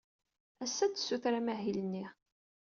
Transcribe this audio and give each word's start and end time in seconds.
Ass-a, 0.63 0.83
ad 0.85 0.93
tessuter 0.93 1.33
amahil-nni. 1.39 2.05